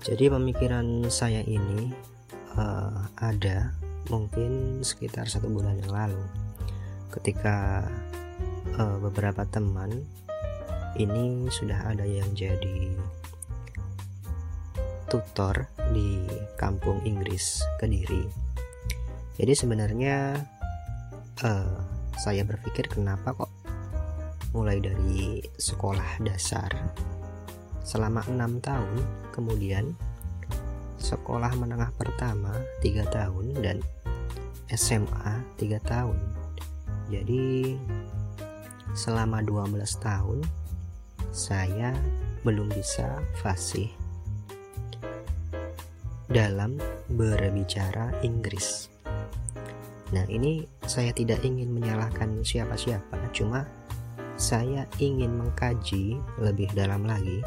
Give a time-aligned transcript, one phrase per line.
[0.00, 1.92] Jadi pemikiran saya ini
[2.56, 3.76] uh, ada
[4.08, 6.24] mungkin sekitar satu bulan yang lalu,
[7.12, 7.84] ketika
[8.80, 10.08] uh, beberapa teman
[10.96, 12.96] ini sudah ada yang jadi
[15.12, 16.24] tutor di
[16.56, 18.24] kampung Inggris Kediri.
[19.36, 20.32] Jadi sebenarnya
[21.44, 21.76] uh,
[22.16, 23.52] saya berpikir kenapa kok
[24.56, 26.72] mulai dari sekolah dasar
[27.90, 29.02] selama enam tahun
[29.34, 29.98] kemudian
[31.02, 33.82] sekolah menengah pertama tiga tahun dan
[34.70, 36.14] SMA tiga tahun
[37.10, 37.74] jadi
[38.94, 40.38] selama 12 tahun
[41.34, 41.90] saya
[42.46, 43.90] belum bisa fasih
[46.30, 46.78] dalam
[47.10, 48.86] berbicara Inggris.
[50.14, 53.66] Nah, ini saya tidak ingin menyalahkan siapa-siapa, cuma
[54.38, 57.42] saya ingin mengkaji lebih dalam lagi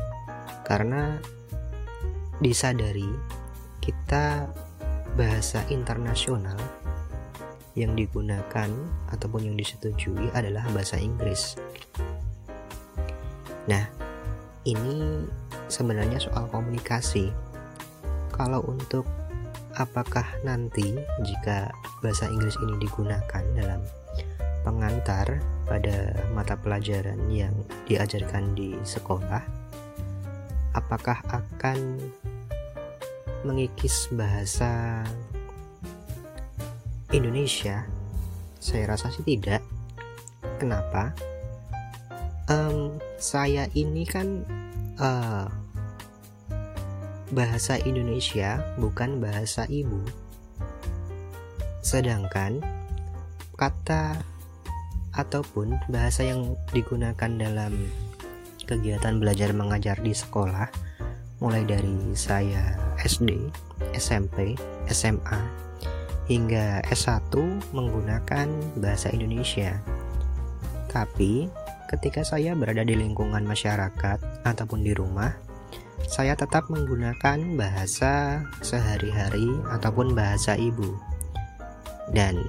[0.63, 1.19] karena
[2.39, 3.07] disadari
[3.83, 4.47] kita
[5.13, 6.57] bahasa internasional
[7.73, 8.69] yang digunakan
[9.09, 11.57] ataupun yang disetujui adalah bahasa Inggris.
[13.65, 13.85] Nah,
[14.65, 15.25] ini
[15.67, 17.33] sebenarnya soal komunikasi.
[18.33, 19.05] Kalau untuk
[19.77, 21.69] apakah nanti jika
[22.01, 23.81] bahasa Inggris ini digunakan dalam
[24.61, 27.53] pengantar pada mata pelajaran yang
[27.89, 29.62] diajarkan di sekolah,
[30.73, 32.01] apakah akan
[33.45, 35.03] mengikis bahasa
[37.13, 37.85] Indonesia?
[38.57, 39.61] Saya rasa sih tidak.
[40.57, 41.13] Kenapa?
[42.51, 44.43] Um, saya ini kan
[44.99, 45.47] uh,
[47.33, 49.99] bahasa Indonesia bukan bahasa ibu.
[51.81, 52.63] Sedangkan
[53.57, 54.19] kata
[55.13, 57.73] ataupun bahasa yang digunakan dalam
[58.65, 60.67] kegiatan belajar mengajar di sekolah
[61.43, 63.51] mulai dari saya SD,
[63.95, 64.55] SMP,
[64.87, 65.63] SMA
[66.31, 67.35] hingga S1
[67.75, 68.47] menggunakan
[68.79, 69.75] bahasa Indonesia.
[70.87, 71.51] Tapi
[71.91, 75.35] ketika saya berada di lingkungan masyarakat ataupun di rumah,
[76.07, 80.95] saya tetap menggunakan bahasa sehari-hari ataupun bahasa ibu.
[82.11, 82.39] Dan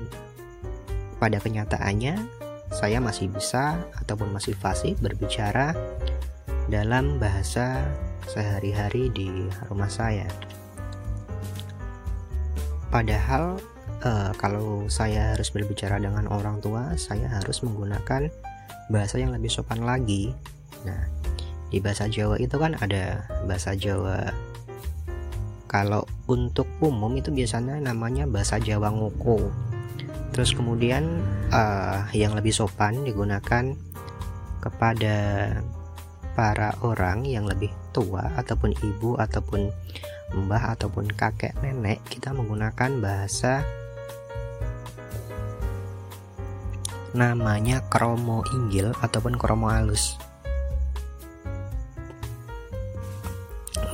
[1.19, 5.77] pada kenyataannya, saya masih bisa ataupun masih fasih berbicara
[6.69, 7.85] dalam bahasa
[8.29, 9.29] sehari-hari di
[9.69, 10.25] rumah saya.
[12.89, 13.59] Padahal
[14.07, 18.31] uh, kalau saya harus berbicara dengan orang tua, saya harus menggunakan
[18.89, 20.31] bahasa yang lebih sopan lagi.
[20.87, 21.05] Nah,
[21.75, 24.31] di bahasa Jawa itu kan ada bahasa Jawa
[25.75, 29.51] kalau untuk umum itu biasanya namanya bahasa Jawa Ngoko.
[30.35, 31.23] Terus kemudian
[31.55, 33.71] uh, yang lebih sopan digunakan
[34.59, 35.17] kepada
[36.35, 39.71] para orang yang lebih tua ataupun ibu ataupun
[40.35, 43.63] mbah ataupun kakek nenek kita menggunakan bahasa
[47.15, 50.19] namanya kromo inggil ataupun kromo halus.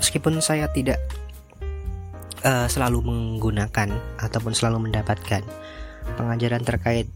[0.00, 0.96] Meskipun saya tidak
[2.40, 5.44] uh, selalu menggunakan ataupun selalu mendapatkan
[6.20, 7.08] pengajaran terkait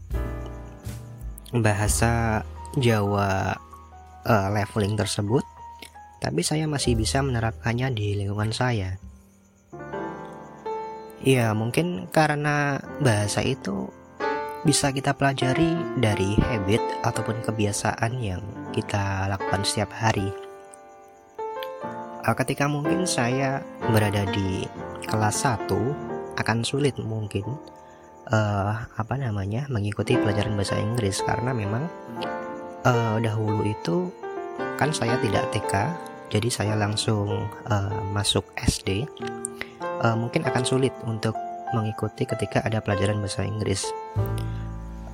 [1.53, 2.41] bahasa
[2.75, 3.53] Jawa
[4.25, 5.45] uh, leveling tersebut,
[6.17, 8.97] tapi saya masih bisa menerapkannya di lingkungan saya.
[11.21, 13.93] Ya, mungkin karena bahasa itu
[14.65, 18.41] bisa kita pelajari dari habit ataupun kebiasaan yang
[18.73, 20.33] kita lakukan setiap hari.
[22.25, 23.61] Uh, ketika mungkin saya
[23.93, 24.65] berada di
[25.05, 25.69] kelas 1
[26.35, 27.45] akan sulit mungkin
[28.29, 31.21] uh, apa namanya mengikuti pelajaran bahasa Inggris.
[31.25, 31.85] Karena memang
[32.85, 34.09] uh, dahulu itu
[34.79, 35.73] kan saya tidak TK
[36.29, 39.05] jadi saya langsung uh, masuk SD
[40.03, 41.35] uh, mungkin akan sulit untuk
[41.73, 43.87] mengikuti ketika ada pelajaran bahasa Inggris.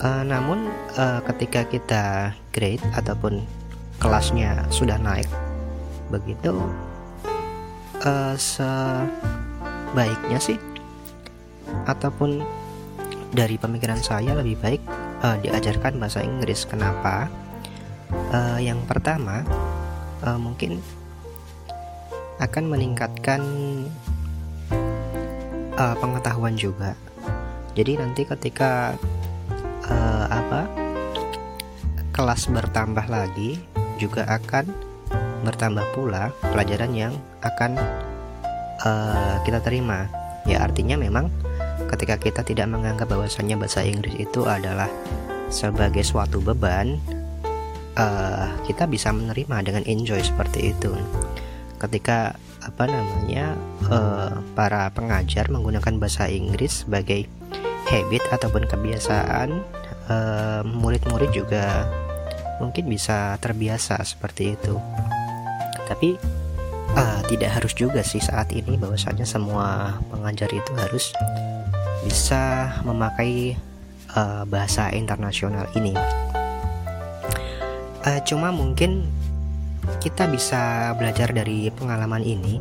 [0.02, 0.66] Uh, namun
[0.98, 3.46] uh, ketika kita grade ataupun
[4.02, 5.30] kelasnya sudah naik
[6.10, 6.58] begitu
[8.02, 8.82] uh, sebaiknya
[10.42, 10.58] sih
[11.86, 12.42] ataupun
[13.32, 14.82] dari pemikiran saya lebih baik
[15.24, 17.32] uh, diajarkan bahasa Inggris kenapa
[18.32, 19.44] Uh, yang pertama,
[20.24, 20.84] uh, mungkin
[22.44, 23.42] akan meningkatkan
[25.76, 26.96] uh, pengetahuan juga.
[27.72, 29.00] Jadi nanti ketika
[29.88, 30.68] uh, apa
[32.12, 33.64] kelas bertambah lagi
[33.96, 34.68] juga akan
[35.48, 37.14] bertambah pula pelajaran yang
[37.44, 37.80] akan
[38.84, 40.12] uh, kita terima.
[40.44, 41.32] Ya artinya memang
[41.92, 44.88] ketika kita tidak menganggap bahwasanya bahasa Inggris itu adalah
[45.52, 46.96] sebagai suatu beban
[48.00, 50.96] uh, kita bisa menerima dengan enjoy seperti itu.
[51.76, 53.58] Ketika apa namanya
[53.90, 57.26] uh, para pengajar menggunakan bahasa Inggris sebagai
[57.90, 59.50] habit ataupun kebiasaan
[60.68, 61.88] murid murid-murid juga
[62.60, 64.76] mungkin bisa terbiasa seperti itu.
[65.88, 66.20] Tapi
[66.96, 71.16] uh, tidak harus juga sih saat ini bahwasanya semua pengajar itu harus
[72.02, 73.56] bisa memakai
[74.18, 75.94] uh, bahasa internasional ini.
[78.02, 79.06] Uh, cuma mungkin
[80.02, 82.58] kita bisa belajar dari pengalaman ini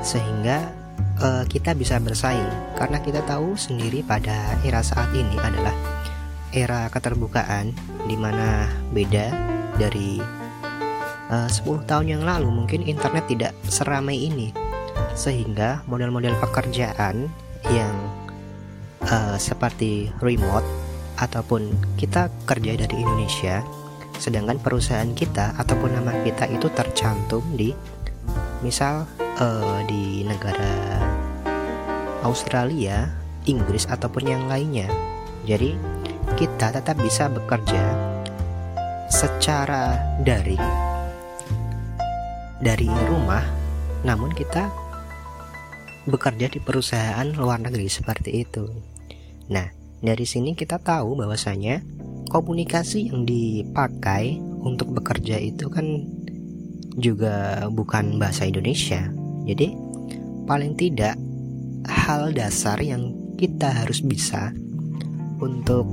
[0.00, 0.72] sehingga
[1.20, 2.48] uh, kita bisa bersaing.
[2.76, 5.74] Karena kita tahu sendiri pada era saat ini adalah
[6.52, 7.76] era keterbukaan
[8.08, 8.64] di mana
[8.96, 9.26] beda
[9.76, 10.16] dari
[11.28, 12.48] uh, 10 tahun yang lalu.
[12.48, 14.50] Mungkin internet tidak seramai ini.
[15.18, 17.26] Sehingga model-model pekerjaan
[17.74, 17.97] yang
[19.10, 20.66] uh, seperti remote
[21.18, 23.64] ataupun kita kerja dari Indonesia
[24.18, 27.70] sedangkan perusahaan kita ataupun nama kita itu tercantum di
[28.62, 29.06] misal
[29.38, 30.98] uh, di negara
[32.26, 33.06] Australia,
[33.46, 34.90] Inggris ataupun yang lainnya.
[35.46, 35.78] Jadi
[36.34, 37.94] kita tetap bisa bekerja
[39.08, 39.96] secara
[40.26, 40.60] daring
[42.58, 43.46] dari rumah,
[44.02, 44.66] namun kita
[46.10, 48.97] bekerja di perusahaan luar negeri seperti itu.
[49.48, 51.80] Nah, dari sini kita tahu bahwasanya
[52.28, 56.04] komunikasi yang dipakai untuk bekerja itu kan
[56.98, 59.08] juga bukan bahasa Indonesia.
[59.48, 59.72] Jadi
[60.44, 61.16] paling tidak
[61.88, 64.52] hal dasar yang kita harus bisa
[65.38, 65.86] untuk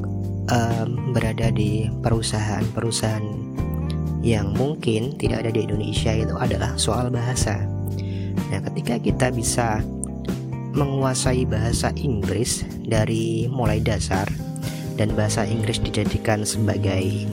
[0.50, 3.28] um, berada di perusahaan-perusahaan
[4.26, 7.62] yang mungkin tidak ada di Indonesia itu adalah soal bahasa.
[8.50, 9.86] Nah, ketika kita bisa
[10.76, 14.28] menguasai bahasa Inggris dari mulai dasar
[15.00, 17.24] dan bahasa Inggris dijadikan sebagai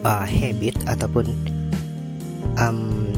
[0.00, 1.28] uh, habit ataupun
[2.56, 3.12] um,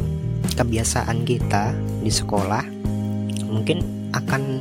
[0.59, 1.71] kebiasaan kita
[2.03, 2.67] di sekolah
[3.47, 4.59] mungkin akan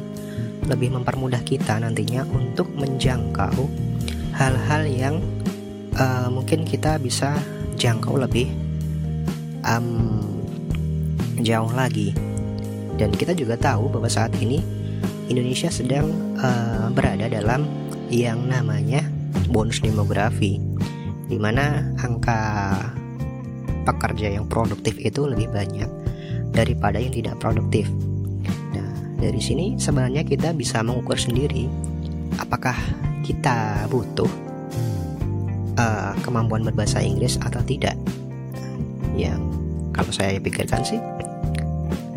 [0.69, 3.65] lebih mempermudah kita nantinya untuk menjangkau
[4.37, 5.15] hal-hal yang
[5.97, 7.33] uh, mungkin kita bisa
[7.81, 8.53] jangkau lebih
[9.65, 10.21] um,
[11.41, 12.13] jauh lagi
[12.97, 14.59] dan kita juga tahu bahwa saat ini
[15.29, 16.09] Indonesia sedang
[16.41, 17.63] uh, berada dalam
[18.09, 19.05] yang namanya
[19.47, 20.57] bonus demografi
[21.27, 22.73] di mana angka
[23.83, 25.87] pekerja yang produktif itu lebih banyak
[26.51, 27.87] daripada yang tidak produktif.
[28.73, 31.67] Nah, dari sini sebenarnya kita bisa mengukur sendiri
[32.39, 32.75] apakah
[33.23, 34.29] kita butuh
[35.75, 37.95] uh, kemampuan berbahasa Inggris atau tidak.
[39.15, 39.43] Yang
[39.91, 40.99] kalau saya pikirkan sih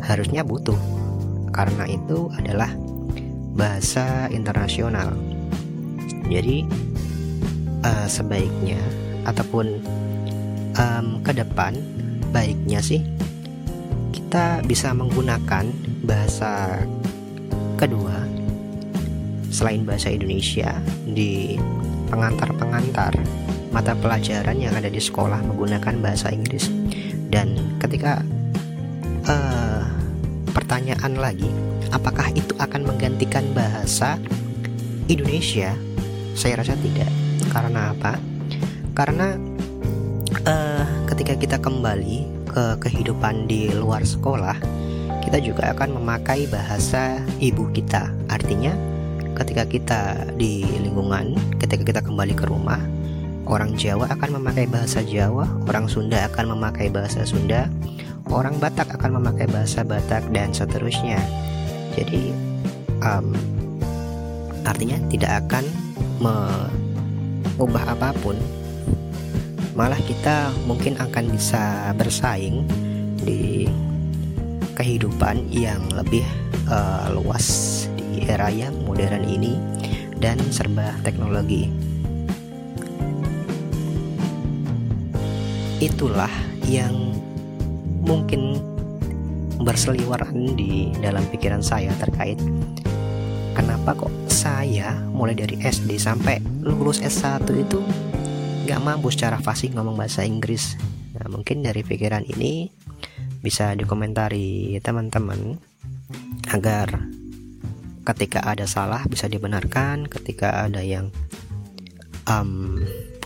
[0.05, 0.77] harusnya butuh.
[1.51, 2.71] Karena itu adalah
[3.55, 5.13] bahasa internasional.
[6.31, 6.63] Jadi
[7.83, 8.81] uh, sebaiknya
[9.27, 9.83] ataupun
[10.79, 11.77] um, ke depan
[12.31, 13.03] baiknya sih
[14.15, 15.67] kita bisa menggunakan
[16.07, 16.79] bahasa
[17.75, 18.23] kedua
[19.51, 21.59] selain bahasa Indonesia di
[22.07, 23.13] pengantar-pengantar
[23.75, 26.71] mata pelajaran yang ada di sekolah menggunakan bahasa Inggris.
[27.31, 28.23] Dan ketika
[29.27, 29.60] uh,
[30.91, 31.47] pertanyaan lagi
[31.95, 34.19] apakah itu akan menggantikan bahasa
[35.07, 35.71] Indonesia
[36.35, 37.07] saya rasa tidak.
[37.55, 38.19] Karena apa?
[38.91, 39.39] Karena
[40.51, 44.59] uh, ketika kita kembali ke kehidupan di luar sekolah,
[45.23, 48.11] kita juga akan memakai bahasa ibu kita.
[48.27, 48.75] Artinya,
[49.39, 50.01] ketika kita
[50.35, 52.83] di lingkungan, ketika kita kembali ke rumah,
[53.47, 57.71] orang Jawa akan memakai bahasa Jawa, orang Sunda akan memakai bahasa Sunda,
[58.31, 61.19] orang Batak akan memakai bahasa Batak dan seterusnya.
[61.99, 62.31] Jadi,
[63.03, 63.35] um,
[64.63, 65.65] artinya tidak akan
[66.23, 68.39] mengubah apa pun
[69.75, 72.67] malah kita mungkin akan bisa bersaing
[73.23, 73.65] di
[74.77, 76.27] kehidupan yang lebih
[76.69, 79.57] uh, luas di era yang modern ini
[80.21, 81.73] dan serba teknologi
[85.81, 86.31] itulah
[86.69, 87.10] yang
[88.05, 88.59] mungkin
[89.61, 92.41] berseliweran di dalam pikiran saya terkait
[93.53, 97.85] kenapa kok saya mulai dari SD sampai lulus S1 itu
[98.65, 100.81] gak mampu secara fasih ngomong bahasa Inggris.
[101.13, 102.73] Nah mungkin dari pikiran ini
[103.45, 105.61] bisa dikomentari teman-teman
[106.49, 107.05] agar
[108.05, 111.13] ketika ada salah bisa dibenarkan ketika ada yang
[112.25, 112.81] um,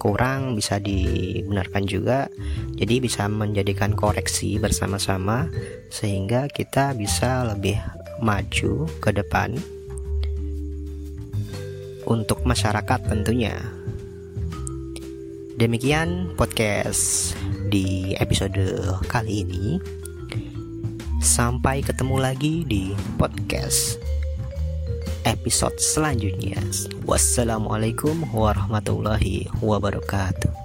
[0.04, 2.28] kurang bisa dibenarkan juga
[2.76, 5.48] jadi bisa menjadikan koreksi bersama-sama
[5.88, 7.80] sehingga kita bisa lebih
[8.20, 9.56] maju ke depan
[12.04, 13.56] untuk masyarakat tentunya.
[15.54, 17.32] Demikian podcast
[17.70, 18.60] di episode
[19.08, 19.78] kali ini.
[21.24, 23.96] Sampai ketemu lagi di podcast
[25.24, 26.60] episode selanjutnya.
[27.04, 30.63] Wassalamualaikum warahmatullahi wabarakatuh.